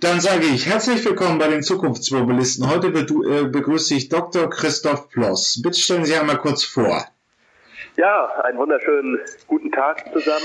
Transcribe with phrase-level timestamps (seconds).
[0.00, 2.70] Dann sage ich herzlich willkommen bei den Zukunftsmobilisten.
[2.70, 4.50] Heute äh, begrüße ich Dr.
[4.50, 5.62] Christoph Ploss.
[5.62, 7.02] Bitte stellen Sie einmal kurz vor.
[7.96, 10.44] Ja, einen wunderschönen guten Tag zusammen.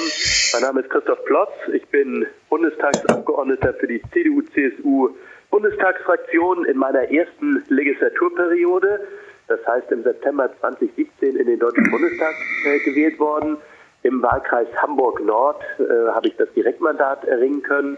[0.53, 1.51] Mein Name ist Christoph Plotz.
[1.73, 9.05] Ich bin Bundestagsabgeordneter für die CDU-CSU-Bundestagsfraktion in meiner ersten Legislaturperiode.
[9.49, 13.57] Das heißt im September 2017 in den Deutschen Bundestag äh, gewählt worden.
[14.03, 15.83] Im Wahlkreis Hamburg-Nord äh,
[16.13, 17.97] habe ich das Direktmandat erringen können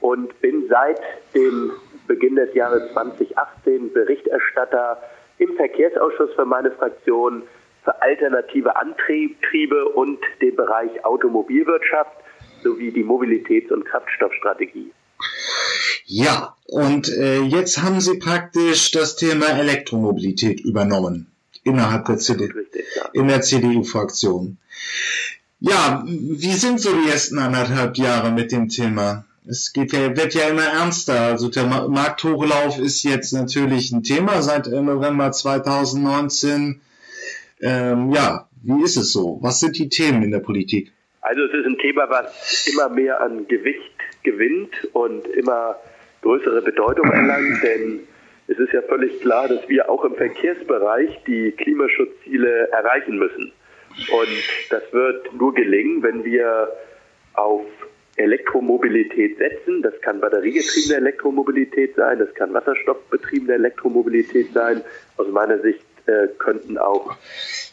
[0.00, 1.00] und bin seit
[1.34, 1.72] dem
[2.06, 5.02] Beginn des Jahres 2018 Berichterstatter
[5.38, 7.42] im Verkehrsausschuss für meine Fraktion
[7.84, 12.12] für alternative Antriebe und den Bereich Automobilwirtschaft
[12.62, 14.92] sowie die Mobilitäts- und Kraftstoffstrategie.
[16.04, 21.30] Ja, und äh, jetzt haben Sie praktisch das Thema Elektromobilität übernommen
[21.62, 23.08] innerhalb der, CD richtig, ja.
[23.12, 24.58] in der CDU-Fraktion.
[25.60, 29.24] Ja, wie sind so die ersten anderthalb Jahre mit dem Thema?
[29.50, 31.22] Es geht ja, wird ja immer ernster.
[31.22, 36.80] Also der Markthochlauf ist jetzt natürlich ein Thema seit November 2019.
[37.60, 39.40] Ähm, ja, wie ist es so?
[39.42, 40.92] Was sind die Themen in der Politik?
[41.22, 43.82] Also es ist ein Thema, was immer mehr an Gewicht
[44.22, 45.74] gewinnt und immer
[46.22, 48.00] größere Bedeutung erlangt, denn
[48.46, 53.52] es ist ja völlig klar, dass wir auch im Verkehrsbereich die Klimaschutzziele erreichen müssen.
[54.12, 56.68] Und das wird nur gelingen, wenn wir
[57.34, 57.64] auf
[58.20, 59.82] Elektromobilität setzen.
[59.82, 64.82] Das kann batteriegetriebene Elektromobilität sein, das kann wasserstoffbetriebene Elektromobilität sein.
[65.16, 67.16] Aus meiner Sicht äh, könnten auch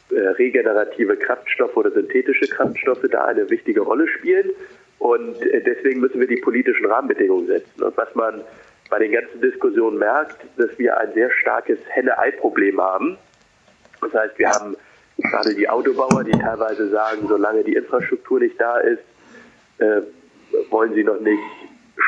[0.10, 4.52] äh, regenerative Kraftstoffe oder synthetische Kraftstoffe da eine wichtige Rolle spielen.
[5.00, 7.84] Und äh, deswegen müssen wir die politischen Rahmenbedingungen setzen.
[7.84, 8.42] Und was man
[8.90, 13.18] bei den ganzen Diskussionen merkt, dass wir ein sehr starkes Henne-Ei-Problem haben.
[14.02, 14.78] Das heißt, wir haben
[15.18, 19.04] gerade die Autobauer, die teilweise sagen, solange die Infrastruktur nicht da ist,
[19.80, 20.02] äh,
[20.70, 21.40] wollen sie noch nicht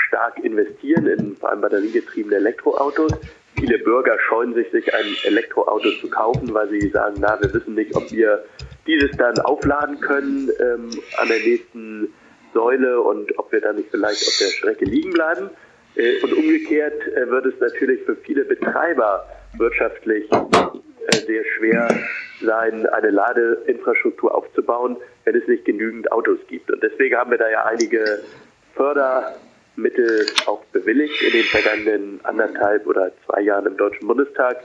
[0.07, 3.11] stark investieren in vor allem batteriegetriebene Elektroautos.
[3.55, 7.75] Viele Bürger scheuen sich, sich ein Elektroauto zu kaufen, weil sie sagen, na, wir wissen
[7.75, 8.43] nicht, ob wir
[8.87, 12.13] dieses dann aufladen können ähm, an der nächsten
[12.53, 15.49] Säule und ob wir dann nicht vielleicht auf der Strecke liegen bleiben.
[15.95, 19.25] Äh, und umgekehrt äh, wird es natürlich für viele Betreiber
[19.57, 21.89] wirtschaftlich äh, sehr schwer
[22.41, 24.97] sein, eine Ladeinfrastruktur aufzubauen,
[25.29, 26.71] wenn es nicht genügend Autos gibt.
[26.71, 28.23] Und deswegen haben wir da ja einige
[28.75, 34.57] Fördermittel auch bewilligt in den vergangenen anderthalb oder zwei Jahren im Deutschen Bundestag,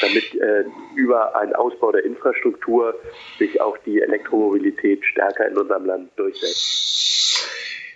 [0.00, 2.94] damit äh, über einen Ausbau der Infrastruktur
[3.38, 7.48] sich auch die Elektromobilität stärker in unserem Land durchsetzt.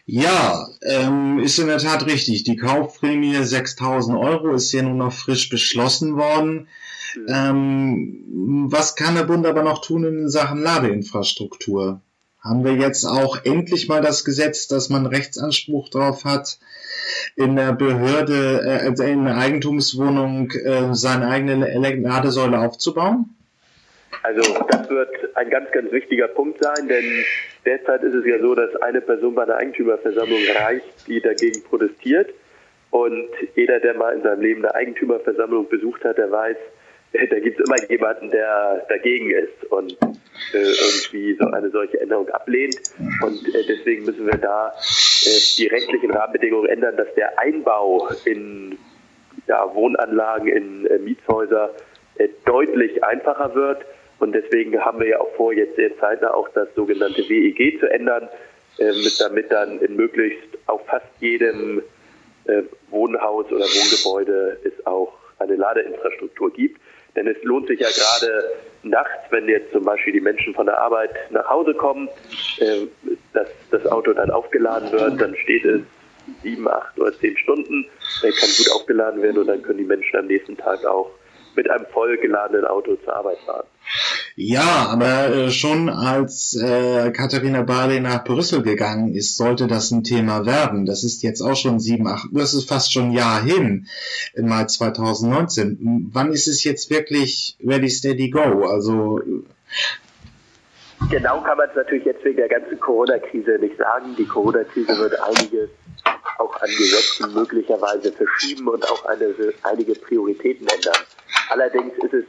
[0.09, 2.43] Ja, ähm, ist in der Tat richtig.
[2.45, 6.69] Die Kaufprämie 6000 Euro ist ja nun noch frisch beschlossen worden.
[7.17, 7.27] Mhm.
[7.29, 12.01] Ähm, was kann der Bund aber noch tun in Sachen Ladeinfrastruktur?
[12.47, 16.59] Haben wir jetzt auch endlich mal das Gesetz, dass man Rechtsanspruch darauf hat,
[17.35, 21.57] in der Behörde, äh, in der Eigentumswohnung äh, seine eigene
[21.97, 23.37] Ladesäule aufzubauen?
[24.23, 27.25] Also das wird ein ganz, ganz wichtiger Punkt sein, denn
[27.65, 32.33] derzeit ist es ja so, dass eine Person bei einer Eigentümerversammlung reicht, die dagegen protestiert.
[32.91, 36.57] Und jeder, der mal in seinem Leben eine Eigentümerversammlung besucht hat, der weiß,
[37.13, 39.93] da gibt es immer jemanden, der dagegen ist und
[40.53, 42.77] äh, irgendwie so eine solche Änderung ablehnt.
[43.23, 48.79] Und äh, deswegen müssen wir da äh, die rechtlichen Rahmenbedingungen ändern, dass der Einbau in
[49.47, 51.75] ja, Wohnanlagen, in äh, Mietshäuser
[52.17, 53.85] äh, deutlich einfacher wird.
[54.19, 57.87] Und deswegen haben wir ja auch vor, jetzt sehr zeitnah auch das sogenannte WEG zu
[57.87, 58.29] ändern,
[58.79, 61.83] äh, mit, damit dann in möglichst auf fast jedem
[62.91, 66.81] Wohnhaus oder Wohngebäude es auch eine Ladeinfrastruktur gibt.
[67.17, 70.79] Denn es lohnt sich ja gerade nachts, wenn jetzt zum Beispiel die Menschen von der
[70.79, 72.09] Arbeit nach Hause kommen,
[72.59, 72.87] äh,
[73.33, 75.81] dass das Auto dann aufgeladen wird, dann steht es
[76.43, 77.87] sieben, acht oder zehn Stunden,
[78.23, 81.11] äh, kann gut aufgeladen werden und dann können die Menschen am nächsten Tag auch
[81.57, 83.67] mit einem vollgeladenen Auto zur Arbeit fahren.
[84.39, 90.05] Ja, aber äh, schon als äh, Katharina Barley nach Brüssel gegangen ist, sollte das ein
[90.05, 90.85] Thema werden.
[90.85, 93.87] Das ist jetzt auch schon sieben, acht, das ist fast schon ein Jahr hin,
[94.35, 96.11] im Mai 2019.
[96.13, 98.67] Wann ist es jetzt wirklich ready, steady, go?
[98.67, 99.21] Also
[101.11, 104.17] Genau kann man es natürlich jetzt wegen der ganzen Corona-Krise nicht sagen.
[104.19, 105.71] Die Corona-Krise wird einiges
[106.39, 111.03] auch an Gesetzen möglicherweise verschieben und auch eine, einige Prioritäten ändern.
[111.49, 112.25] Allerdings ist es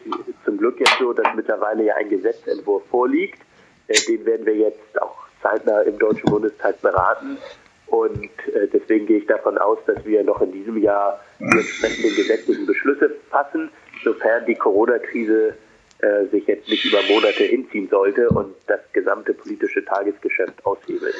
[0.46, 3.40] zum Glück jetzt so, dass mittlerweile ja ein Gesetzentwurf vorliegt.
[3.88, 7.38] Äh, den werden wir jetzt auch zeitnah im Deutschen Bundestag beraten.
[7.88, 12.16] Und äh, deswegen gehe ich davon aus, dass wir noch in diesem Jahr die entsprechenden
[12.16, 13.72] gesetzlichen Beschlüsse fassen,
[14.04, 15.56] sofern die Corona-Krise
[16.00, 21.16] äh, sich jetzt nicht über Monate hinziehen sollte und das gesamte politische Tagesgeschäft aushebelt.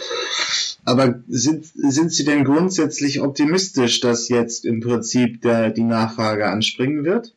[0.86, 7.06] Aber sind, sind Sie denn grundsätzlich optimistisch, dass jetzt im Prinzip der, die Nachfrage anspringen
[7.06, 7.34] wird?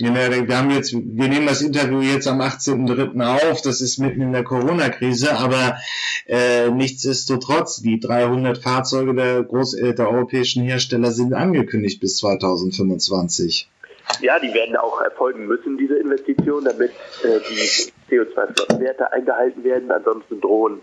[0.00, 3.50] Wir haben jetzt, wir nehmen das Interview jetzt am 18.03.
[3.50, 5.76] auf, das ist mitten in der Corona-Krise, aber
[6.26, 13.68] äh, nichtsdestotrotz, die 300 Fahrzeuge der, Groß äh, der europäischen Hersteller sind angekündigt bis 2025.
[14.20, 16.92] Ja, die werden auch erfolgen müssen, diese Investitionen, damit
[17.24, 19.90] äh, die CO2-Werte eingehalten werden.
[19.90, 20.80] Ansonsten drohen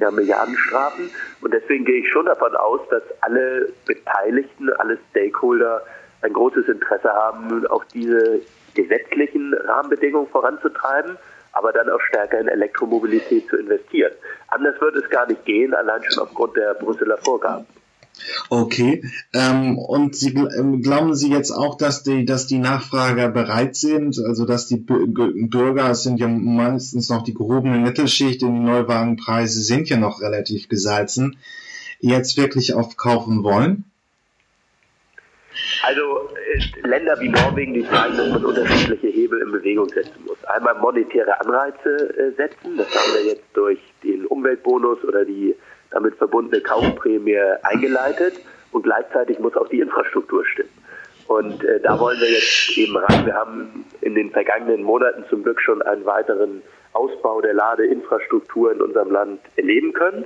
[0.00, 1.10] ja, Milliardenstrafen.
[1.40, 5.82] Und deswegen gehe ich schon davon aus, dass alle Beteiligten, alle Stakeholder
[6.22, 8.40] ein großes Interesse haben, auch diese
[8.74, 11.16] gesetzlichen Rahmenbedingungen voranzutreiben,
[11.52, 14.12] aber dann auch stärker in Elektromobilität zu investieren.
[14.48, 17.66] Anders wird es gar nicht gehen, allein schon aufgrund der Brüsseler Vorgaben.
[18.48, 19.02] Okay.
[19.32, 24.18] Ähm, und Sie, ähm, glauben Sie jetzt auch, dass die, dass die Nachfrager bereit sind,
[24.18, 29.62] also dass die Bürger, es sind ja meistens noch die gehobene Mittelschicht, und die Neuwagenpreise
[29.62, 31.38] sind ja noch relativ gesalzen,
[32.00, 33.89] jetzt wirklich aufkaufen wollen?
[35.82, 40.42] Also äh, Länder wie Norwegen, die zeigen, dass man unterschiedliche Hebel in Bewegung setzen muss.
[40.44, 45.54] Einmal monetäre Anreize äh, setzen, das haben wir jetzt durch den Umweltbonus oder die
[45.90, 48.34] damit verbundene Kaufprämie eingeleitet
[48.72, 50.70] und gleichzeitig muss auch die Infrastruktur stimmen.
[51.26, 53.24] Und äh, da wollen wir jetzt eben ran.
[53.24, 56.62] Wir haben in den vergangenen Monaten zum Glück schon einen weiteren
[56.92, 60.24] Ausbau der Ladeinfrastruktur in unserem Land erleben können.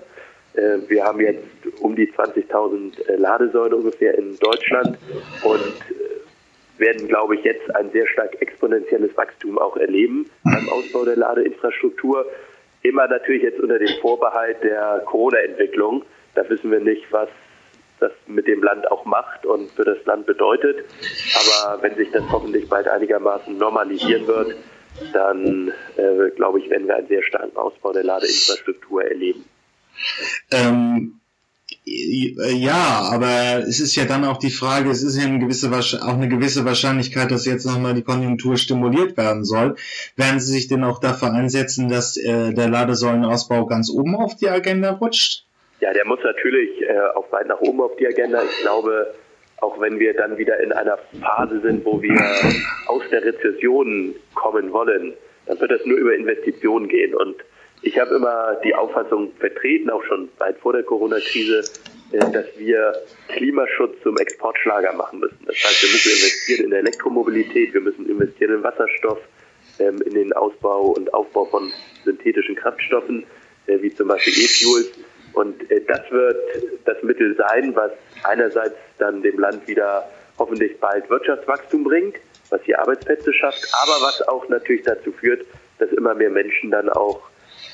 [0.54, 1.44] Äh, wir haben jetzt
[1.80, 4.98] um die 20.000 äh, Ladesäulen ungefähr in Deutschland
[5.42, 11.04] und äh, werden, glaube ich, jetzt ein sehr stark exponentielles Wachstum auch erleben beim Ausbau
[11.04, 12.26] der Ladeinfrastruktur.
[12.82, 16.04] Immer natürlich jetzt unter dem Vorbehalt der Corona-Entwicklung.
[16.34, 17.28] Da wissen wir nicht, was
[18.00, 20.84] das mit dem Land auch macht und für das Land bedeutet.
[21.34, 24.56] Aber wenn sich das hoffentlich bald einigermaßen normalisieren wird,
[25.12, 29.44] dann äh, glaube ich, werden wir einen sehr starken Ausbau der Ladeinfrastruktur erleben.
[30.50, 31.20] Ähm,
[31.86, 36.14] ja, aber es ist ja dann auch die Frage, es ist ja eine gewisse, auch
[36.14, 39.76] eine gewisse Wahrscheinlichkeit, dass jetzt nochmal die Konjunktur stimuliert werden soll.
[40.16, 44.48] Werden Sie sich denn auch dafür einsetzen, dass äh, der Ladesäulenausbau ganz oben auf die
[44.48, 45.44] Agenda rutscht?
[45.80, 48.42] Ja, der muss natürlich äh, auch weit nach oben auf die Agenda.
[48.42, 49.14] Ich glaube,
[49.60, 52.18] auch wenn wir dann wieder in einer Phase sind, wo wir
[52.86, 55.12] aus der Rezession kommen wollen,
[55.46, 57.14] dann wird das nur über Investitionen gehen.
[57.14, 57.36] Und
[57.84, 61.64] ich habe immer die Auffassung vertreten, auch schon weit vor der Corona-Krise,
[62.12, 62.94] äh, dass wir
[63.28, 65.38] Klimaschutz zum Exportschlager machen müssen.
[65.46, 69.18] Das heißt, wir müssen investieren in Elektromobilität, wir müssen investieren in Wasserstoff,
[69.78, 71.70] ähm, in den Ausbau und Aufbau von
[72.04, 73.24] synthetischen Kraftstoffen,
[73.66, 74.90] äh, wie zum Beispiel E-Fuels.
[75.34, 76.38] Und äh, das wird
[76.86, 77.92] das Mittel sein, was
[78.22, 80.08] einerseits dann dem Land wieder
[80.38, 82.16] hoffentlich bald Wirtschaftswachstum bringt,
[82.48, 85.44] was hier Arbeitsplätze schafft, aber was auch natürlich dazu führt,
[85.78, 87.20] dass immer mehr Menschen dann auch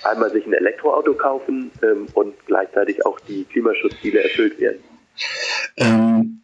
[0.02, 4.80] einmal sich ein Elektroauto kaufen ähm, und gleichzeitig auch die Klimaschutzziele erfüllt werden.
[5.76, 6.42] Ähm,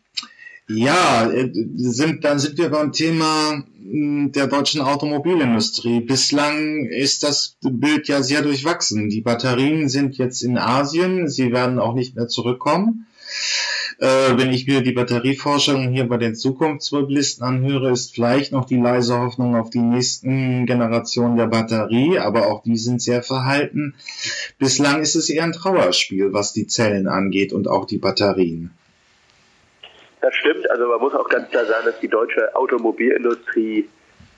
[0.69, 6.01] ja, äh, sind, dann sind wir beim Thema hm, der deutschen Automobilindustrie.
[6.01, 9.09] Bislang ist das Bild ja sehr durchwachsen.
[9.09, 13.07] Die Batterien sind jetzt in Asien, sie werden auch nicht mehr zurückkommen.
[13.99, 18.77] Äh, wenn ich mir die Batterieforschung hier bei den Zukunftsweblisten anhöre, ist vielleicht noch die
[18.77, 23.95] leise Hoffnung auf die nächsten Generationen der Batterie, aber auch die sind sehr verhalten.
[24.59, 28.71] Bislang ist es eher ein Trauerspiel, was die Zellen angeht und auch die Batterien.
[30.21, 33.89] Das stimmt, also man muss auch ganz klar sagen, dass die deutsche Automobilindustrie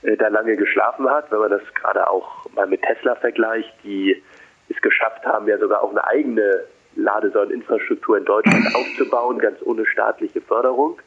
[0.03, 4.21] äh, da lange geschlafen hat, wenn man das gerade auch mal mit Tesla vergleicht, die
[4.69, 6.63] es geschafft haben, ja sogar auch eine eigene
[6.95, 10.99] Ladesäuleninfrastruktur in Deutschland aufzubauen, ganz ohne staatliche Förderung.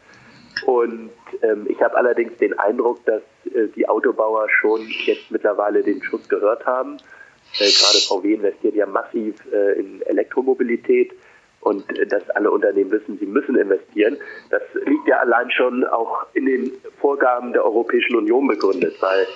[0.67, 1.11] Und
[1.43, 6.29] ähm, ich habe allerdings den Eindruck, dass äh, die Autobauer schon jetzt mittlerweile den Schuss
[6.29, 6.99] gehört haben.
[7.59, 11.13] Äh, Gerade VW investiert ja massiv äh, in Elektromobilität
[11.61, 14.17] und äh, dass alle Unternehmen wissen, sie müssen investieren.
[14.51, 19.27] Das liegt ja allein schon auch in den Vorgaben der Europäischen Union begründet, weil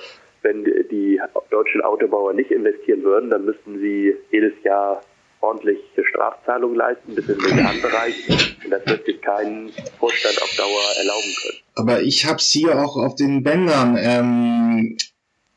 [0.42, 5.02] wenn die deutschen Autobauer nicht investieren würden, dann müssten sie jedes Jahr
[5.40, 8.28] ordentliche Strafzahlungen leisten, bis im Milliardenbereich.
[8.64, 11.58] Und das wird sich kein Vorstand auf Dauer erlauben können.
[11.74, 13.96] Aber ich habe hier auch auf den Bändern.
[13.98, 14.96] Ähm,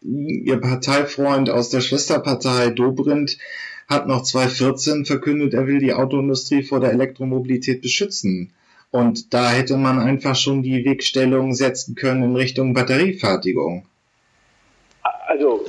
[0.02, 3.38] Ihr Parteifreund aus der Schwesterpartei Dobrindt
[3.90, 8.54] hat noch 2014 verkündet, er will die Autoindustrie vor der Elektromobilität beschützen.
[8.92, 13.86] Und da hätte man einfach schon die Wegstellung setzen können in Richtung Batteriefertigung.
[15.30, 15.64] Also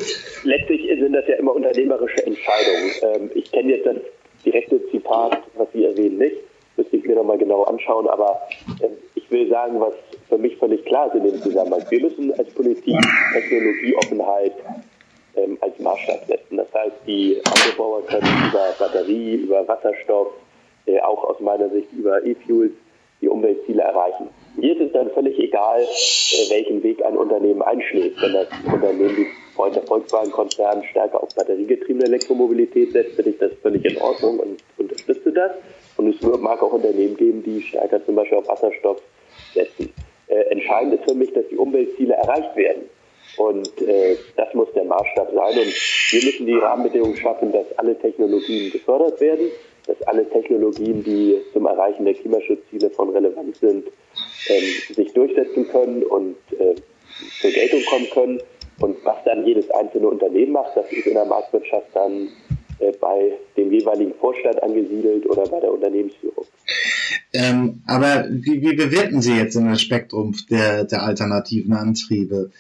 [0.45, 2.91] letztlich sind das ja immer unternehmerische Entscheidungen.
[3.03, 3.97] Ähm, ich kenne jetzt das
[4.43, 6.37] direkte Zitat, was Sie erwähnen, nicht.
[6.79, 8.09] Müsste ich mir nochmal genau anschauen.
[8.09, 8.41] Aber
[8.83, 9.93] ähm, ich will sagen, was
[10.31, 11.85] für mich völlig klar ist in dem Zusammenhang.
[11.91, 12.97] Wir müssen als Politik
[13.35, 14.55] Technologieoffenheit
[15.37, 16.57] ähm, als Maßstab setzen.
[16.57, 20.29] Das heißt, die Autobauer können über Batterie, über Wasserstoff,
[20.87, 22.73] äh, auch aus meiner Sicht über E-Fuels
[23.21, 24.29] die Umweltziele erreichen.
[24.57, 28.21] Mir ist es dann völlig egal, äh, welchen Weg ein Unternehmen einschlägt.
[28.21, 29.27] Wenn das Unternehmen wie
[29.75, 35.33] der Volkswagen-Konzern stärker auf batteriegetriebene Elektromobilität setzt, finde ich das völlig in Ordnung und unterstütze
[35.33, 35.53] das.
[35.97, 39.03] Und es mag auch Unternehmen geben, die stärker zum Beispiel auf Wasserstoff
[39.53, 39.93] setzen.
[40.29, 42.85] Äh, entscheidend ist für mich, dass die Umweltziele erreicht werden.
[43.37, 45.59] Und äh, das muss der Maßstab sein.
[45.59, 49.47] Und wir müssen die Rahmenbedingungen schaffen, dass alle Technologien gefördert werden,
[49.91, 53.89] dass alle Technologien, die zum Erreichen der Klimaschutzziele von Relevanz sind,
[54.49, 56.75] ähm, sich durchsetzen können und äh,
[57.41, 58.41] zur Geltung kommen können.
[58.81, 62.29] Und was dann jedes einzelne Unternehmen macht, das ist in der Marktwirtschaft dann
[63.01, 66.47] bei dem jeweiligen Vorstand angesiedelt oder bei der Unternehmensführung.
[67.33, 72.51] Ähm, aber wie, wie bewerten Sie jetzt in das Spektrum der, der alternativen Antriebe?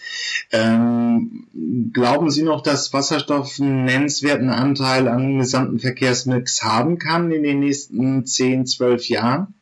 [0.52, 7.42] Ähm, glauben Sie noch, dass Wasserstoff einen nennenswerten Anteil am gesamten Verkehrsmix haben kann in
[7.42, 9.54] den nächsten 10, 12 Jahren?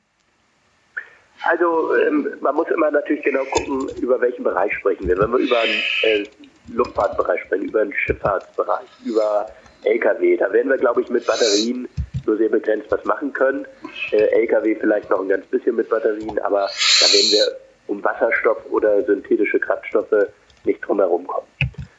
[1.42, 5.18] Also ähm, man muss immer natürlich genau gucken, über welchen Bereich sprechen wir.
[5.18, 6.26] Wenn wir über einen äh,
[6.70, 9.46] Luftfahrtbereich sprechen, über einen Schifffahrtsbereich, über
[9.84, 11.88] Lkw, da werden wir, glaube ich, mit Batterien
[12.26, 13.66] nur sehr begrenzt was machen können.
[14.12, 16.68] Äh, Lkw vielleicht noch ein ganz bisschen mit Batterien, aber
[17.00, 17.44] da werden wir
[17.86, 20.28] um Wasserstoff oder synthetische Kraftstoffe
[20.64, 21.46] nicht drum herum kommen.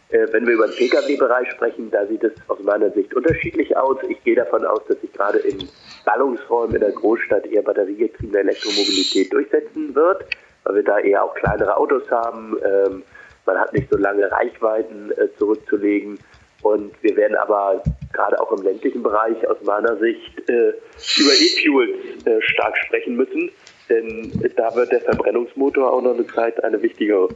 [0.09, 3.97] Äh, wenn wir über den Pkw-Bereich sprechen, da sieht es aus meiner Sicht unterschiedlich aus.
[4.07, 5.67] Ich gehe davon aus, dass sich gerade in
[6.05, 10.25] Ballungsräumen in der Großstadt eher batteriegetriebene Elektromobilität durchsetzen wird,
[10.63, 12.57] weil wir da eher auch kleinere Autos haben.
[12.63, 13.03] Ähm,
[13.45, 16.19] man hat nicht so lange Reichweiten äh, zurückzulegen.
[16.61, 20.73] Und wir werden aber gerade auch im ländlichen Bereich aus meiner Sicht äh,
[21.17, 23.49] über E-Fuels äh, stark sprechen müssen,
[23.89, 27.29] denn da wird der Verbrennungsmotor auch noch eine Zeit eine wichtige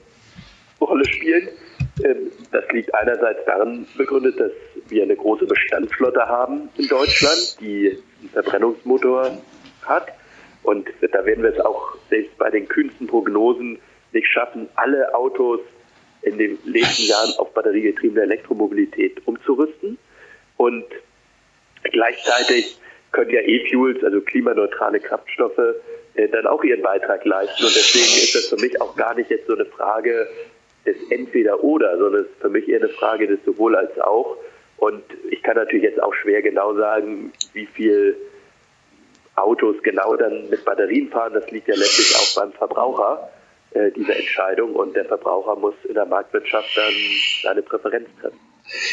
[0.81, 1.47] Rolle spielen.
[2.03, 4.51] Ähm, das liegt einerseits darin begründet, dass
[4.89, 9.37] wir eine große Bestandsflotte haben in Deutschland, die einen Verbrennungsmotor
[9.83, 10.07] hat.
[10.63, 13.79] Und da werden wir es auch selbst bei den kühnsten Prognosen
[14.11, 15.59] nicht schaffen, alle Autos
[16.23, 19.97] in den nächsten Jahren auf batteriegetriebene Elektromobilität umzurüsten.
[20.57, 20.85] Und
[21.83, 22.77] gleichzeitig
[23.11, 25.59] können ja E-Fuels, also klimaneutrale Kraftstoffe,
[26.15, 27.63] äh, dann auch ihren Beitrag leisten.
[27.63, 30.27] Und deswegen ist das für mich auch gar nicht jetzt so eine Frage
[30.85, 34.37] des Entweder-Oder, sondern es ist für mich eher eine Frage des sowohl als auch.
[34.77, 38.17] Und ich kann natürlich jetzt auch schwer genau sagen, wie viel
[39.35, 41.33] Autos genau dann mit Batterien fahren.
[41.33, 43.29] Das liegt ja letztlich auch beim Verbraucher.
[43.73, 46.93] Äh, diese Entscheidung und der Verbraucher muss in der Marktwirtschaft dann
[47.41, 48.39] seine Präferenz treffen.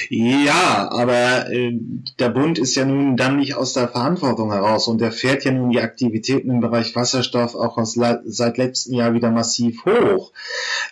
[0.08, 1.72] Ja, aber äh,
[2.18, 5.52] der Bund ist ja nun dann nicht aus der Verantwortung heraus und er fährt ja
[5.52, 7.94] nun die Aktivitäten im Bereich Wasserstoff auch aus,
[8.24, 10.32] seit letztem Jahr wieder massiv hoch.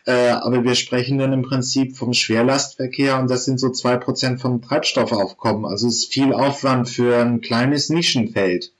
[0.04, 4.40] Äh, aber wir sprechen dann im Prinzip vom Schwerlastverkehr und das sind so zwei Prozent
[4.40, 5.64] vom Treibstoffaufkommen.
[5.64, 8.72] Also es ist viel Aufwand für ein kleines Nischenfeld.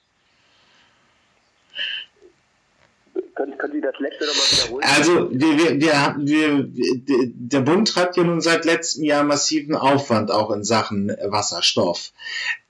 [3.34, 4.84] Können, können Sie das letzte nochmal wiederholen?
[4.84, 10.30] Also wir, wir, wir, wir, der Bund treibt ja nun seit letztem Jahr massiven Aufwand
[10.30, 12.12] auch in Sachen Wasserstoff.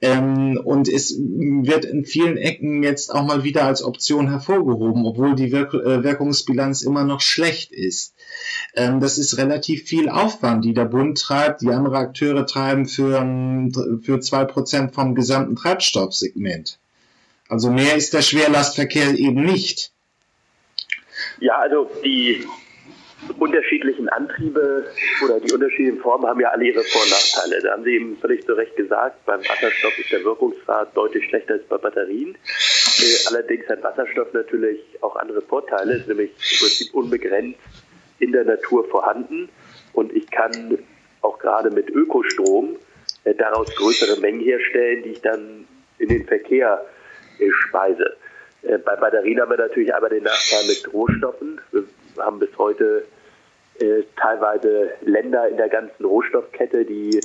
[0.00, 5.34] Ähm, und es wird in vielen Ecken jetzt auch mal wieder als Option hervorgehoben, obwohl
[5.34, 8.14] die Wirk äh, Wirkungsbilanz immer noch schlecht ist.
[8.75, 13.20] Ähm, das ist relativ viel Aufwand, die der Bund treibt, die andere Akteure treiben für,
[14.02, 16.78] für zwei Prozent vom gesamten Treibstoffsegment.
[17.48, 19.92] Also mehr ist der Schwerlastverkehr eben nicht.
[21.40, 22.45] Ja, also die
[23.38, 24.87] unterschiedlichen Antriebe
[25.25, 27.62] oder die unterschiedlichen Formen haben ja alle ihre Vor- und Nachteile.
[27.62, 31.54] Da haben Sie eben völlig zu Recht gesagt, beim Wasserstoff ist der Wirkungsgrad deutlich schlechter
[31.54, 32.35] als bei Batterien.
[32.35, 37.59] Äh, allerdings hat Wasserstoff natürlich auch andere Vorteile, ist nämlich im Prinzip unbegrenzt
[38.21, 39.49] in der Natur vorhanden
[39.92, 40.78] und ich kann
[41.23, 42.76] auch gerade mit Ökostrom
[43.25, 45.66] äh, daraus größere Mengen herstellen, die ich dann
[45.99, 46.85] in den Verkehr
[47.38, 48.16] äh, speise.
[48.62, 51.60] Äh, bei Batterien haben wir natürlich aber den Nachteil mit Rohstoffen.
[51.72, 51.84] Wir
[52.18, 53.04] haben bis heute
[53.80, 57.20] äh, teilweise Länder in der ganzen Rohstoffkette, die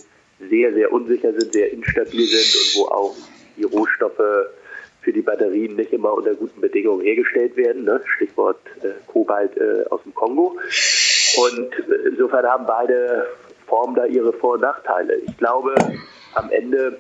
[0.50, 3.16] sehr, sehr unsicher sind, sehr instabil sind und wo auch
[3.58, 4.48] die Rohstoffe
[5.02, 7.84] für die Batterien nicht immer unter guten Bedingungen hergestellt werden.
[7.84, 8.02] Ne?
[8.16, 10.58] Stichwort äh, Kobalt äh, aus dem Kongo.
[11.38, 11.74] Und
[12.06, 13.28] insofern haben beide
[13.68, 15.16] Formen da ihre Vor- und Nachteile.
[15.26, 15.74] Ich glaube,
[16.36, 16.98] am Ende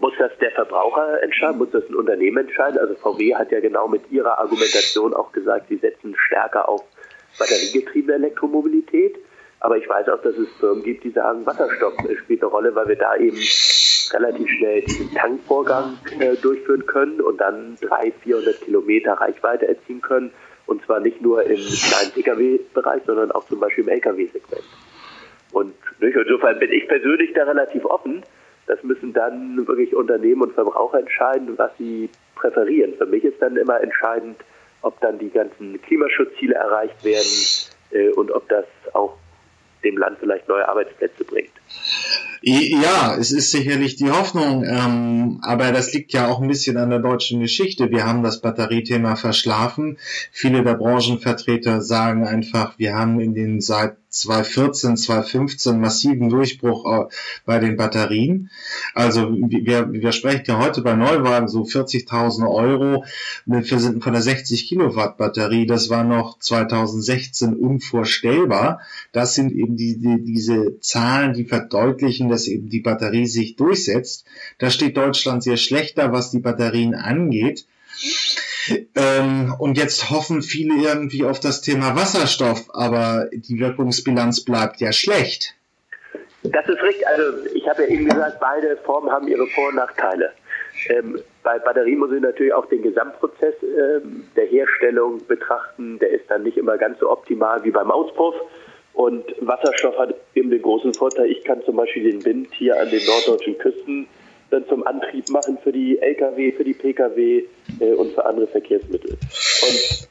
[0.00, 2.78] muss das der Verbraucher entscheiden, muss das ein Unternehmen entscheiden.
[2.78, 6.82] Also VW hat ja genau mit ihrer Argumentation auch gesagt, sie setzen stärker auf
[7.38, 9.16] batteriegetriebene Elektromobilität.
[9.60, 11.92] Aber ich weiß auch, dass es Firmen gibt, die sagen, Wasserstoff
[12.22, 13.36] spielt eine Rolle, weil wir da eben
[14.12, 20.32] relativ schnell diesen Tankvorgang äh, durchführen können und dann 300, 400 Kilometer Reichweite erzielen können.
[20.66, 24.64] Und zwar nicht nur im kleinen Pkw-Bereich, sondern auch zum Beispiel im Lkw-Segment.
[25.52, 28.22] Und insofern bin ich persönlich da relativ offen
[28.70, 32.94] Das müssen dann wirklich Unternehmen und Verbraucher entscheiden, was sie präferieren.
[32.94, 34.36] Für mich ist dann immer entscheidend,
[34.82, 37.32] ob dann die ganzen Klimaschutzziele erreicht werden
[37.90, 39.16] äh, und ob das auch
[39.82, 41.50] dem Land vielleicht neue Arbeitsplätze bringt.
[42.42, 46.88] Ja, es ist sicherlich die Hoffnung, ähm, aber das liegt ja auch ein bisschen an
[46.88, 47.90] der deutschen Geschichte.
[47.90, 49.98] Wir haben das Batteriethema verschlafen.
[50.32, 57.06] Viele der Branchenvertreter sagen einfach, wir haben in den seit 2014, 2015 massiven Durchbruch äh,
[57.46, 58.50] bei den Batterien.
[58.94, 63.04] Also wir, wir sprechen ja heute bei Neuwagen so 40.000 Euro
[63.46, 65.66] von der 60 Kilowatt Batterie.
[65.66, 68.80] Das war noch 2016 unvorstellbar.
[69.12, 74.26] Das sind eben die, die, diese Zahlen, die verdeutlichen, dass eben die Batterie sich durchsetzt.
[74.58, 77.66] Da steht Deutschland sehr schlechter, was die Batterien angeht.
[78.94, 84.92] Ähm, und jetzt hoffen viele irgendwie auf das Thema Wasserstoff, aber die Wirkungsbilanz bleibt ja
[84.92, 85.54] schlecht.
[86.42, 87.06] Das ist richtig.
[87.06, 90.32] Also ich habe ja eben gesagt, beide Formen haben ihre Vor- und Nachteile.
[90.88, 95.98] Ähm, bei Batterien muss ich natürlich auch den Gesamtprozess ähm, der Herstellung betrachten.
[95.98, 98.34] Der ist dann nicht immer ganz so optimal wie beim Auspuff.
[98.92, 102.90] Und Wasserstoff hat eben den großen Vorteil, ich kann zum Beispiel den Wind hier an
[102.90, 104.06] den norddeutschen Küsten
[104.50, 107.44] dann zum Antrieb machen für die Lkw, für die Pkw
[107.80, 109.12] äh, und für andere Verkehrsmittel.
[109.12, 110.08] Und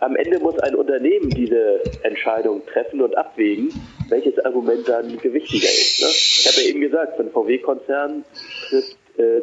[0.00, 3.72] am Ende muss ein Unternehmen diese Entscheidung treffen und abwägen,
[4.08, 6.00] welches Argument dann gewichtiger ist.
[6.00, 6.08] Ne?
[6.08, 8.24] Ich habe ja eben gesagt, von VW-Konzern
[8.68, 9.40] trifft äh,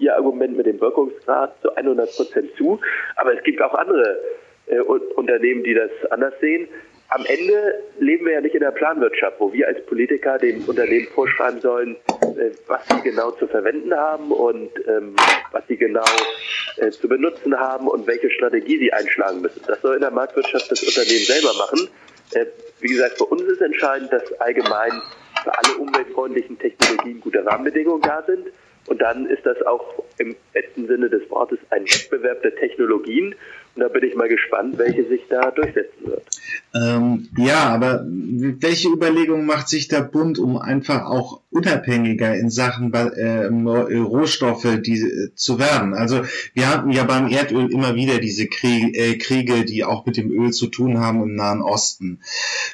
[0.00, 2.80] ihr Argument mit dem Wirkungsgrad zu 100 Prozent zu,
[3.16, 4.18] aber es gibt auch andere
[4.66, 6.68] äh, Unternehmen, die das anders sehen
[7.14, 11.06] am Ende leben wir ja nicht in der Planwirtschaft, wo wir als Politiker den Unternehmen
[11.08, 15.14] vorschreiben sollen, äh, was sie genau zu verwenden haben und ähm,
[15.50, 16.04] was sie genau
[16.78, 19.60] äh, zu benutzen haben und welche Strategie sie einschlagen müssen.
[19.66, 21.88] Das soll in der Marktwirtschaft das Unternehmen selber machen.
[22.32, 22.46] Äh,
[22.80, 24.92] wie gesagt, für uns ist entscheidend, dass allgemein
[25.42, 28.46] für alle umweltfreundlichen Technologien gute Rahmenbedingungen da sind.
[28.86, 33.34] Und dann ist das auch im besten Sinne des Wortes ein Wettbewerb der Technologien.
[33.76, 36.24] Da bin ich mal gespannt, welche sich da durchsetzen wird.
[36.74, 42.92] Ähm, ja, aber welche Überlegungen macht sich der Bund, um einfach auch unabhängiger in Sachen
[42.92, 45.94] äh, Rohstoffe die, äh, zu werden?
[45.94, 46.22] Also
[46.54, 50.30] wir hatten ja beim Erdöl immer wieder diese Kriege, äh, Kriege, die auch mit dem
[50.30, 52.20] Öl zu tun haben im Nahen Osten.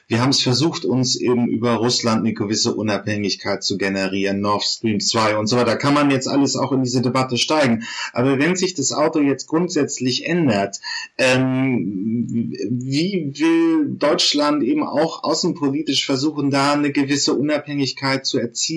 [0.07, 5.01] Wir haben es versucht, uns eben über Russland eine gewisse Unabhängigkeit zu generieren, Nord Stream
[5.01, 5.73] 2 und so weiter.
[5.73, 7.83] Da kann man jetzt alles auch in diese Debatte steigen.
[8.13, 10.81] Aber wenn sich das Auto jetzt grundsätzlich ändert,
[11.19, 18.68] ähm, wie will Deutschland eben auch außenpolitisch versuchen, da eine gewisse Unabhängigkeit zu erzielen?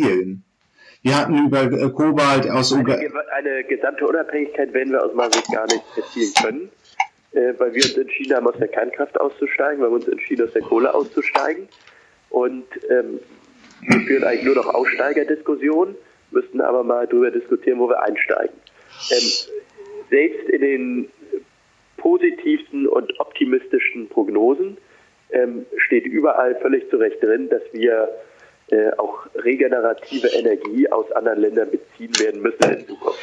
[1.03, 5.51] Wir hatten über äh, Kobalt aus eine, eine gesamte Unabhängigkeit werden wir aus meiner Sicht
[5.51, 6.69] gar nicht erzielen können,
[7.31, 10.53] äh, weil wir uns entschieden haben, aus der Kernkraft auszusteigen, weil wir uns entschieden aus
[10.53, 11.67] der Kohle auszusteigen.
[12.29, 13.19] Und ähm,
[13.81, 15.95] wir führen eigentlich nur noch Aussteigerdiskussionen,
[16.29, 18.55] müssten aber mal darüber diskutieren, wo wir einsteigen.
[19.11, 19.57] Ähm,
[20.09, 21.09] selbst in den
[21.97, 24.77] positivsten und optimistischsten Prognosen
[25.31, 28.09] ähm, steht überall völlig zu Recht drin, dass wir
[28.71, 33.19] äh, auch regenerative Energie aus anderen Ländern beziehen werden müssen in Zukunft.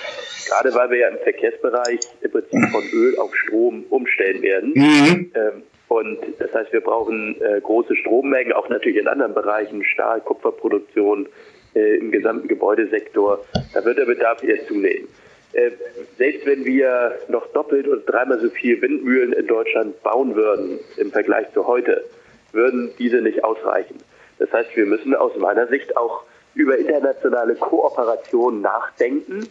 [0.48, 4.72] Gerade weil wir ja im Verkehrsbereich im Prinzip von Öl auf Strom umstellen werden.
[4.74, 5.32] Mhm.
[5.34, 10.20] Ähm, und das heißt, wir brauchen äh, große Strommengen, auch natürlich in anderen Bereichen, Stahl,
[10.20, 11.28] Kupferproduktion,
[11.74, 13.44] äh, im gesamten Gebäudesektor.
[13.72, 15.08] Da wird der Bedarf eher zunehmen.
[15.54, 15.70] Äh,
[16.18, 21.10] selbst wenn wir noch doppelt und dreimal so viel Windmühlen in Deutschland bauen würden im
[21.10, 22.04] Vergleich zu heute,
[22.52, 23.96] würden diese nicht ausreichen.
[24.38, 26.24] Das heißt, wir müssen aus meiner Sicht auch
[26.54, 29.46] über internationale Kooperation nachdenken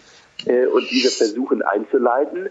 [0.45, 2.49] äh, und diese versuchen einzuleiten,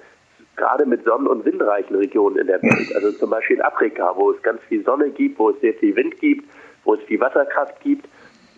[0.57, 2.95] gerade mit sonnen- und windreichen Regionen in der Welt.
[2.95, 5.95] Also zum Beispiel in Afrika, wo es ganz viel Sonne gibt, wo es sehr viel
[5.97, 6.49] Wind gibt,
[6.85, 8.07] wo es viel Wasserkraft gibt.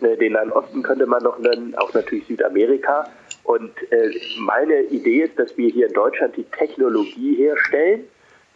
[0.01, 3.09] Äh, den Nahen Osten könnte man noch nennen, auch natürlich Südamerika.
[3.43, 8.05] Und äh, meine Idee ist, dass wir hier in Deutschland die Technologie herstellen,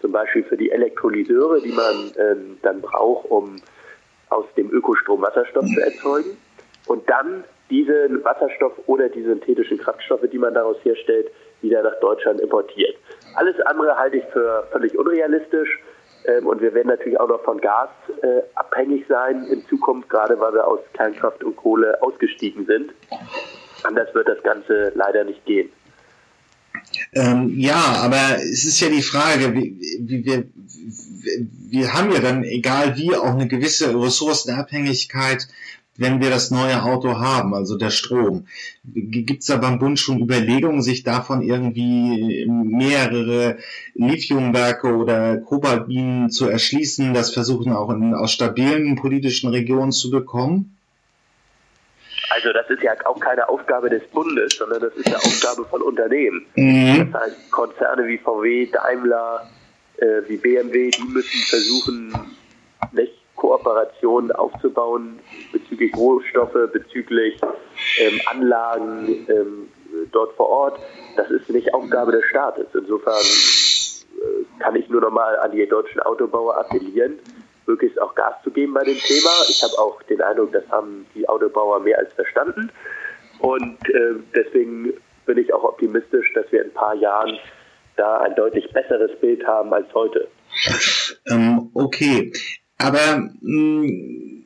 [0.02, 3.56] zum Beispiel für die Elektrolyseure, die man ähm, dann braucht, um
[4.34, 6.38] aus dem Ökostrom Wasserstoff zu erzeugen.
[6.88, 12.42] Und dann diesen Wasserstoff oder die synthetischen Kraftstoffe, die man daraus herstellt, wieder nach Deutschland
[12.42, 12.96] importiert.
[13.36, 15.80] Alles andere halte ich für völlig unrealistisch.
[16.26, 17.90] Ähm, und wir werden natürlich auch noch von Gas
[18.22, 22.94] äh, abhängig sein in Zukunft, gerade weil wir aus Kernkraft und Kohle ausgestiegen sind.
[23.84, 25.72] Anders wird das Ganze leider nicht gehen.
[27.16, 30.46] Ähm, ja, aber es ist ja die Frage, wie, wie, wir,
[31.70, 35.48] wir haben ja dann, egal wie, auch eine gewisse Ressourcenabhängigkeit,
[35.96, 38.48] wenn wir das neue Auto haben, also der Strom.
[38.84, 43.58] Gibt es da beim Bund schon Überlegungen, sich davon irgendwie mehrere
[43.94, 50.76] Lithiumwerke oder Kobaltminen zu erschließen, das versuchen auch in, aus stabilen politischen Regionen zu bekommen?
[52.34, 55.82] Also das ist ja auch keine Aufgabe des Bundes, sondern das ist eine Aufgabe von
[55.84, 56.46] Unternehmen.
[56.56, 57.12] Mhm.
[57.12, 59.48] Das heißt, Konzerne wie VW, Daimler,
[59.98, 62.14] äh, wie BMW, die müssen versuchen,
[62.92, 65.20] nicht Kooperationen aufzubauen
[65.52, 67.40] bezüglich Rohstoffe, bezüglich
[68.00, 69.70] ähm, Anlagen ähm,
[70.12, 70.80] dort vor Ort.
[71.16, 72.66] Das ist nicht Aufgabe des Staates.
[72.74, 77.20] Insofern äh, kann ich nur nochmal an die deutschen Autobauer appellieren,
[77.66, 79.30] möglichst auch Gas zu geben bei dem Thema.
[79.50, 82.72] Ich habe auch den Eindruck, das haben die Autobauer mehr als verstanden.
[83.40, 84.94] Und äh, deswegen
[85.26, 87.38] bin ich auch optimistisch, dass wir in ein paar Jahren
[87.96, 90.28] da ein deutlich besseres Bild haben als heute.
[91.30, 92.34] Ähm, okay,
[92.78, 94.46] aber mh, hm,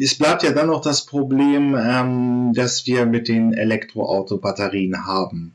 [0.00, 5.54] es bleibt ja dann noch das Problem, ähm, dass wir mit den Elektroauto-Batterien haben.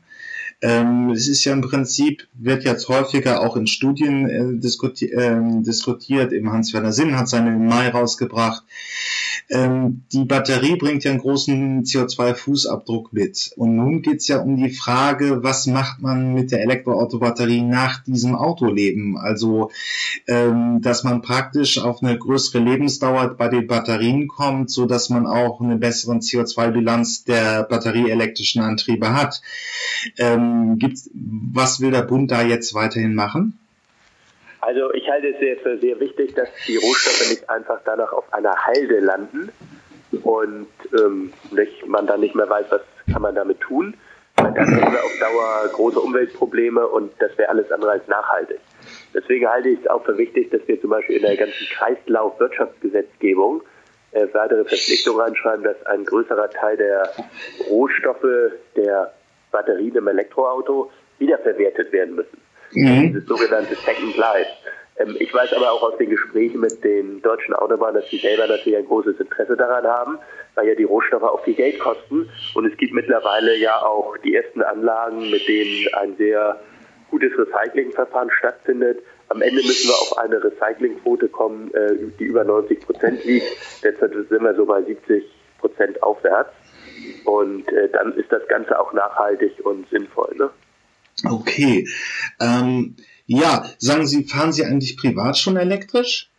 [0.60, 5.40] Ähm, es ist ja im Prinzip, wird jetzt häufiger auch in Studien äh, diskuti äh,
[5.62, 6.32] diskutiert.
[6.32, 8.64] Im Hans-Werner Sinn hat seine im Mai rausgebracht.
[9.50, 13.52] Ähm, die Batterie bringt ja einen großen CO2-Fußabdruck mit.
[13.56, 18.34] Und nun geht's ja um die Frage, was macht man mit der Elektroautobatterie nach diesem
[18.34, 19.16] Autoleben?
[19.16, 19.70] Also,
[20.26, 25.26] ähm, dass man praktisch auf eine größere Lebensdauer bei den Batterien kommt, so dass man
[25.26, 29.40] auch eine bessere CO2-Bilanz der batterieelektrischen Antriebe hat.
[30.18, 33.58] Ähm, ähm, gibt's, was will der Bund da jetzt weiterhin machen?
[34.60, 38.32] Also ich halte es sehr, für sehr wichtig, dass die Rohstoffe nicht einfach danach auf
[38.32, 39.50] einer Halde landen
[40.22, 40.66] und
[40.98, 42.80] ähm, nicht, man dann nicht mehr weiß, was
[43.10, 43.94] kann man damit tun.
[44.36, 48.58] Dann hätten wir auf Dauer große Umweltprobleme und das wäre alles andere als nachhaltig.
[49.14, 53.62] Deswegen halte ich es auch für wichtig, dass wir zum Beispiel in der ganzen Kreislaufwirtschaftsgesetzgebung
[54.12, 57.10] äh, weitere Verpflichtungen reinschreiben, dass ein größerer Teil der
[57.68, 59.12] Rohstoffe der
[59.50, 62.40] Batterien im Elektroauto wiederverwertet werden müssen.
[62.72, 63.08] Mhm.
[63.08, 64.50] Dieses sogenannte Second Life.
[64.98, 68.46] Ähm, ich weiß aber auch aus den Gesprächen mit den deutschen Autobahnen, dass sie selber
[68.46, 70.18] natürlich ein großes Interesse daran haben,
[70.54, 72.28] weil ja die Rohstoffe auch viel Geld kosten.
[72.54, 76.60] Und es gibt mittlerweile ja auch die ersten Anlagen, mit denen ein sehr
[77.10, 79.02] gutes Recyclingverfahren stattfindet.
[79.28, 83.46] Am Ende müssen wir auf eine Recyclingquote kommen, äh, die über 90 Prozent liegt.
[83.82, 85.24] Derzeit sind wir so bei 70
[85.58, 86.50] Prozent aufwärts.
[87.28, 90.34] Und äh, dann ist das Ganze auch nachhaltig und sinnvoll.
[90.38, 90.48] Ne?
[91.28, 91.86] Okay.
[92.40, 96.30] Ähm, ja, sagen Sie, fahren Sie eigentlich privat schon elektrisch?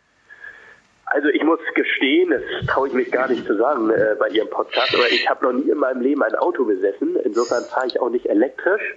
[1.10, 4.48] Also ich muss gestehen, das traue ich mich gar nicht zu sagen äh, bei Ihrem
[4.48, 7.16] Podcast, aber ich habe noch nie in meinem Leben ein Auto besessen.
[7.24, 8.96] Insofern fahre ich auch nicht elektrisch.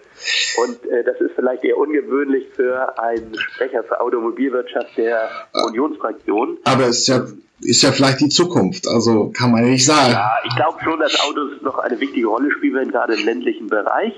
[0.58, 5.30] Und äh, das ist vielleicht eher ungewöhnlich für einen Sprecher für Automobilwirtschaft der.
[5.68, 6.58] Unionsfraktion.
[6.66, 7.26] Aber es ist ja,
[7.62, 10.12] ist ja vielleicht die Zukunft, also kann man nicht sagen.
[10.12, 14.14] Ja, ich glaube schon, dass Autos noch eine wichtige Rolle spielen, gerade im ländlichen Bereich.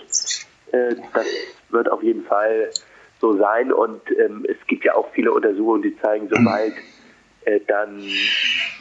[0.72, 1.26] Äh, das
[1.70, 2.70] wird auf jeden Fall
[3.22, 3.72] so sein.
[3.72, 6.74] Und ähm, es gibt ja auch viele Untersuchungen, die zeigen, sobald
[7.46, 7.98] äh, dann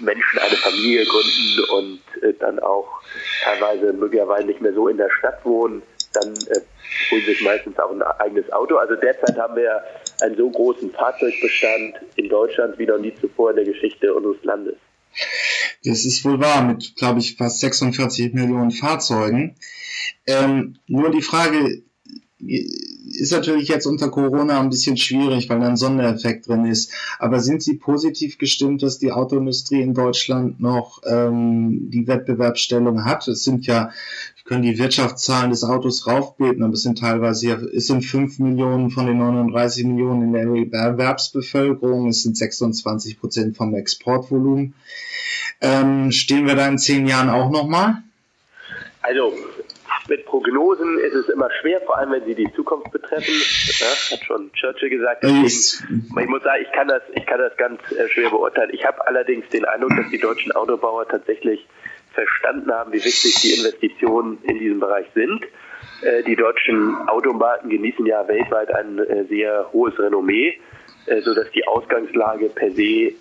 [0.00, 2.88] Menschen eine Familie gründen und äh, dann auch
[3.42, 6.60] teilweise möglicherweise nicht mehr so in der Stadt wohnen, dann äh,
[7.10, 8.76] holen sich meistens auch ein eigenes Auto.
[8.76, 9.82] Also derzeit haben wir
[10.20, 14.76] einen so großen Fahrzeugbestand in Deutschland wie noch nie zuvor in der Geschichte unseres Landes.
[15.84, 19.56] Das ist wohl wahr, mit, glaube ich, fast 46 Millionen Fahrzeugen.
[20.26, 21.82] Ähm, nur die Frage,
[23.06, 26.92] ist natürlich jetzt unter Corona ein bisschen schwierig, weil da ein Sondereffekt drin ist.
[27.18, 33.28] Aber sind Sie positiv gestimmt, dass die Autoindustrie in Deutschland noch ähm, die Wettbewerbsstellung hat?
[33.28, 33.90] Es sind ja,
[34.36, 38.38] ich können die Wirtschaftszahlen des Autos raufbeten, aber es sind teilweise ja, es sind fünf
[38.38, 44.74] Millionen von den 39 Millionen in der Erwerbsbevölkerung, es sind 26 Prozent vom Exportvolumen.
[45.60, 48.02] Ähm, stehen wir da in zehn Jahren auch nochmal?
[49.02, 49.32] Also
[50.08, 53.34] mit Prognosen ist es immer schwer, vor allem wenn sie die Zukunft betreffen.
[53.80, 55.22] Ja, hat schon Churchill gesagt.
[55.22, 58.70] Deswegen, ich muss sagen, ich kann das, ich kann das ganz äh, schwer beurteilen.
[58.72, 61.66] Ich habe allerdings den Eindruck, dass die deutschen Autobauer tatsächlich
[62.12, 65.44] verstanden haben, wie wichtig die Investitionen in diesem Bereich sind.
[66.02, 70.58] Äh, die deutschen Automarken genießen ja weltweit ein äh, sehr hohes Renommee,
[71.22, 73.12] sodass die Ausgangslage per se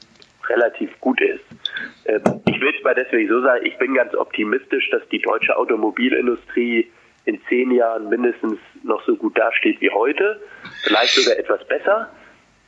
[0.50, 1.44] relativ gut ist.
[2.06, 5.56] Ähm, ich will es mal deswegen so sagen, ich bin ganz optimistisch, dass die deutsche
[5.58, 6.92] Automobilindustrie
[7.26, 10.42] in zehn Jahren mindestens noch so gut dasteht wie heute,
[10.84, 12.10] vielleicht sogar etwas besser.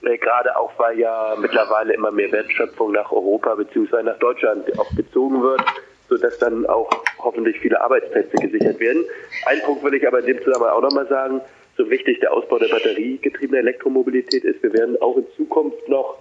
[0.02, 4.04] Äh, gerade auch, weil ja mittlerweile immer mehr Wertschöpfung nach Europa bzw.
[4.04, 5.62] nach Deutschland auch gezogen wird,
[6.08, 9.04] sodass dann auch hoffentlich viele Arbeitsplätze gesichert werden.
[9.46, 11.42] Ein Punkt will ich aber in dem Zusammenhang auch nochmal sagen,
[11.78, 16.18] so wichtig der Ausbau der batteriegetriebenen Elektromobilität ist, wir werden auch in Zukunft noch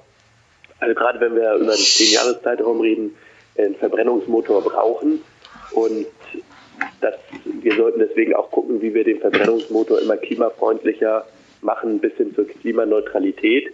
[0.85, 3.17] also gerade wenn wir über einen 10-Jahres-Zeitraum reden,
[3.57, 5.21] einen Verbrennungsmotor brauchen
[5.73, 6.07] und
[7.01, 11.25] das, wir sollten deswegen auch gucken, wie wir den Verbrennungsmotor immer klimafreundlicher
[11.63, 13.73] machen, bis hin zur Klimaneutralität,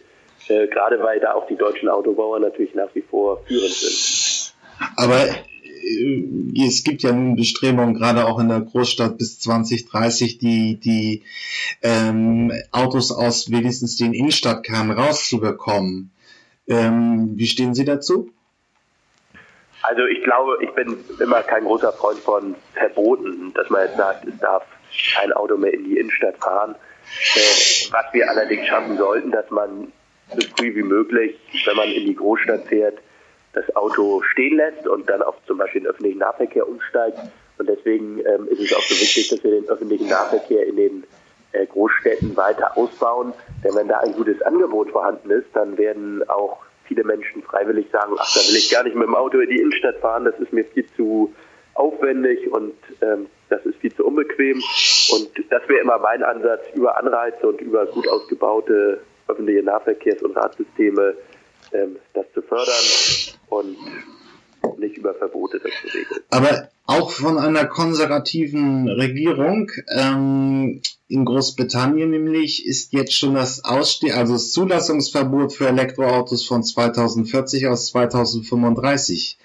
[0.49, 4.55] äh, gerade weil da auch die deutschen Autobauer natürlich nach wie vor führend sind.
[4.97, 10.79] Aber äh, es gibt ja nun Bestrebungen, gerade auch in der Großstadt bis 2030, die,
[10.79, 11.25] die
[11.83, 16.13] ähm, Autos aus wenigstens den Innenstadtkernen rauszubekommen.
[16.71, 18.31] Ähm, wie stehen Sie dazu?
[19.83, 24.27] Also ich glaube, ich bin immer kein großer Freund von Verboten, dass man jetzt sagt,
[24.27, 24.65] es darf
[25.15, 26.75] kein Auto mehr in die Innenstadt fahren.
[26.75, 29.93] Äh, was wir allerdings schaffen sollten, dass man
[30.33, 32.99] so früh wie möglich, wenn man in die Großstadt fährt,
[33.53, 37.19] das Auto stehen lässt und dann auf zum Beispiel den öffentlichen Nahverkehr umsteigt.
[37.59, 41.05] Und deswegen ähm, ist es auch so wichtig, dass wir den öffentlichen Nahverkehr in den
[41.53, 43.33] Großstädten weiter ausbauen.
[43.65, 48.15] Denn wenn da ein gutes Angebot vorhanden ist, dann werden auch viele Menschen freiwillig sagen,
[48.19, 50.53] ach, da will ich gar nicht mit dem Auto in die Innenstadt fahren, das ist
[50.53, 51.33] mir viel zu
[51.75, 54.61] aufwendig und ähm, das ist viel zu unbequem.
[55.13, 60.37] Und das wäre immer mein Ansatz, über Anreize und über gut ausgebaute öffentliche Nahverkehrs- und
[60.37, 61.15] Radsysteme
[61.73, 63.77] ähm, das zu fördern und
[64.79, 66.21] nicht über Verbote das zu regeln.
[66.31, 70.81] Aber auch von einer konservativen Regierung ähm,
[71.11, 77.67] in Großbritannien nämlich ist jetzt schon das Ausste also das Zulassungsverbot für Elektroautos von 2040
[77.67, 79.37] aus 2035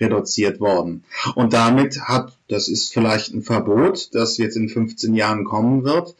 [0.00, 1.04] reduziert worden.
[1.34, 6.14] Und damit hat, das ist vielleicht ein Verbot, das jetzt in 15 Jahren kommen wird,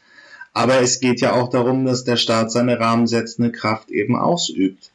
[0.53, 4.91] aber es geht ja auch darum, dass der Staat seine rahmensetzende Kraft eben ausübt.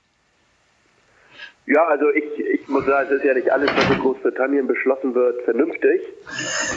[1.67, 5.15] Ja, also ich, ich muss sagen, es ist ja nicht alles, was in Großbritannien beschlossen
[5.15, 6.01] wird, vernünftig.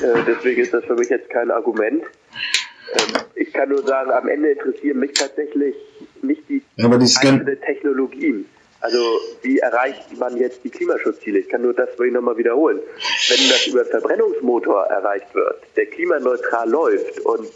[0.02, 2.04] Äh, deswegen ist das für mich jetzt kein Argument.
[2.94, 5.76] Ähm, ich kann nur sagen, am Ende interessieren mich tatsächlich
[6.22, 8.46] nicht die, Aber die einzelnen Technologien.
[8.82, 8.98] Also
[9.44, 11.40] wie erreicht man jetzt die Klimaschutzziele?
[11.40, 12.80] Ich kann nur das will ich nochmal wiederholen.
[13.30, 17.48] Wenn das über Verbrennungsmotor erreicht wird, der klimaneutral läuft und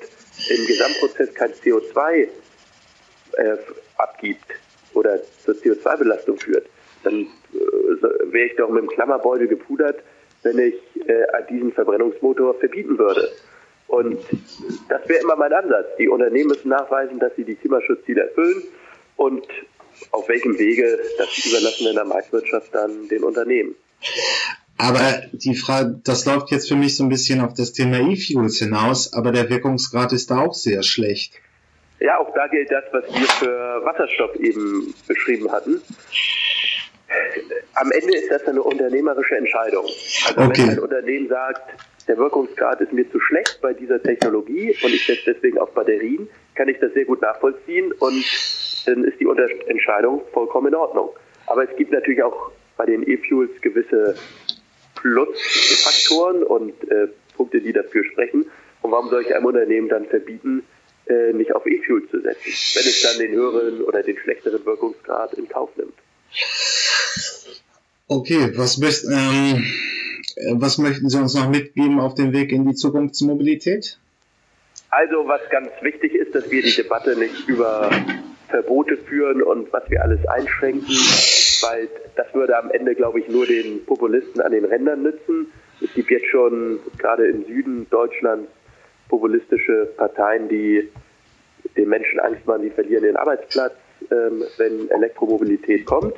[0.49, 2.27] im Gesamtprozess kein CO2
[3.37, 3.57] äh,
[3.97, 4.45] abgibt
[4.93, 6.67] oder zur CO2-Belastung führt,
[7.03, 10.03] dann äh, wäre ich doch mit dem Klammerbeutel gepudert,
[10.43, 10.75] wenn ich
[11.07, 13.31] äh, diesen Verbrennungsmotor verbieten würde.
[13.87, 14.19] Und
[14.89, 15.87] das wäre immer mein Ansatz.
[15.99, 18.63] Die Unternehmen müssen nachweisen, dass sie die Klimaschutzziele erfüllen
[19.15, 19.45] und
[20.11, 23.75] auf welchem Wege, das überlassen wir in der Marktwirtschaft dann den Unternehmen.
[24.77, 28.59] Aber die Frage, das läuft jetzt für mich so ein bisschen auf das Thema E-Fuels
[28.59, 31.33] hinaus, aber der Wirkungsgrad ist da auch sehr schlecht.
[31.99, 35.81] Ja, auch da gilt das, was wir für Wasserstoff eben beschrieben hatten.
[37.75, 39.85] Am Ende ist das eine unternehmerische Entscheidung.
[40.25, 40.63] Also okay.
[40.63, 45.05] wenn ein Unternehmen sagt, der Wirkungsgrad ist mir zu schlecht bei dieser Technologie und ich
[45.05, 48.23] setze deswegen auf Batterien, kann ich das sehr gut nachvollziehen und
[48.85, 49.27] dann ist die
[49.67, 51.09] Entscheidung vollkommen in Ordnung.
[51.47, 54.15] Aber es gibt natürlich auch bei den E-Fuels gewisse
[54.95, 58.45] Plusfaktoren und äh, Punkte, die dafür sprechen.
[58.81, 60.63] Und warum soll ich einem Unternehmen dann verbieten,
[61.07, 65.33] äh, nicht auf E-Fuels zu setzen, wenn es dann den höheren oder den schlechteren Wirkungsgrad
[65.33, 65.93] in Kauf nimmt?
[68.07, 69.63] Okay, was, ähm,
[70.59, 73.97] was möchten Sie uns noch mitgeben auf dem Weg in die Zukunftsmobilität?
[74.91, 77.89] Also, was ganz wichtig ist, dass wir die Debatte nicht über
[78.49, 83.47] Verbote führen und was wir alles einschränken, weil das würde am Ende, glaube ich, nur
[83.47, 85.47] den Populisten an den Rändern nützen.
[85.81, 88.49] Es gibt jetzt schon gerade im Süden Deutschlands
[89.09, 90.89] populistische Parteien, die
[91.75, 93.73] den Menschen Angst machen, die verlieren den Arbeitsplatz,
[94.11, 96.13] ähm, wenn Elektromobilität kommt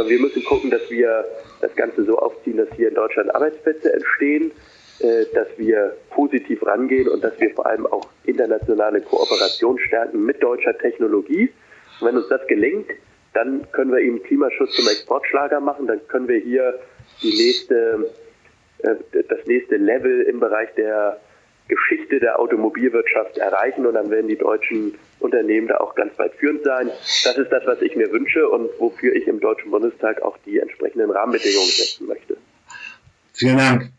[0.00, 1.24] sondern wir müssen gucken, dass wir
[1.60, 4.50] das Ganze so aufziehen, dass hier in Deutschland Arbeitsplätze entstehen,
[5.00, 10.42] äh, dass wir positiv rangehen und dass wir vor allem auch internationale Kooperation stärken mit
[10.42, 11.52] deutscher Technologie.
[12.00, 12.90] Und wenn uns das gelingt,
[13.34, 16.78] dann können wir eben Klimaschutz zum Exportschlager machen, dann können wir hier
[17.22, 18.10] die nächste,
[18.78, 18.94] äh,
[19.28, 21.20] das nächste Level im Bereich der
[21.70, 26.64] Geschichte der Automobilwirtschaft erreichen und dann werden die deutschen Unternehmen da auch ganz weit führend
[26.64, 26.88] sein.
[27.24, 30.58] Das ist das, was ich mir wünsche und wofür ich im Deutschen Bundestag auch die
[30.58, 32.36] entsprechenden Rahmenbedingungen setzen möchte.
[33.32, 33.90] Vielen Dank,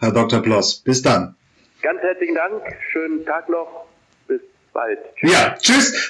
[0.00, 0.40] Herr Dr.
[0.42, 0.82] Bloss.
[0.82, 1.36] Bis dann.
[1.80, 2.62] Ganz herzlichen Dank.
[2.90, 3.86] Schönen Tag noch.
[4.26, 4.40] Bis
[4.72, 4.98] bald.
[5.16, 5.32] Tschüss.
[5.32, 6.08] Ja, tschüss.